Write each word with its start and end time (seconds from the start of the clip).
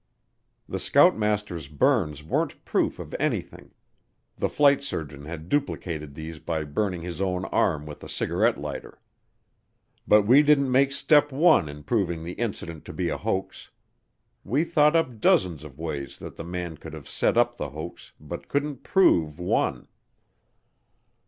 The 0.67 0.79
scoutmaster's 0.79 1.67
burns 1.67 2.23
weren't 2.23 2.65
proof 2.65 2.97
of 2.97 3.13
anything; 3.19 3.69
the 4.35 4.49
flight 4.49 4.81
surgeon 4.81 5.25
had 5.25 5.47
duplicated 5.47 6.15
these 6.15 6.39
by 6.39 6.63
burning 6.63 7.03
his 7.03 7.21
own 7.21 7.45
arm 7.45 7.85
with 7.85 8.03
a 8.03 8.09
cigarette 8.09 8.59
lighter. 8.59 8.99
But 10.07 10.23
we 10.23 10.41
didn't 10.41 10.71
make 10.71 10.91
step 10.91 11.31
one 11.31 11.69
in 11.69 11.83
proving 11.83 12.23
the 12.23 12.31
incident 12.33 12.83
to 12.85 12.93
be 12.93 13.09
a 13.09 13.17
hoax. 13.17 13.69
We 14.43 14.63
thought 14.63 14.95
up 14.95 15.21
dozens 15.21 15.63
of 15.63 15.77
ways 15.77 16.17
that 16.17 16.35
the 16.35 16.43
man 16.45 16.77
could 16.77 16.93
have 16.93 17.07
set 17.07 17.37
up 17.37 17.57
the 17.57 17.69
hoax 17.69 18.11
but 18.19 18.47
couldn't 18.47 18.81
prove 18.81 19.37
one. 19.37 19.87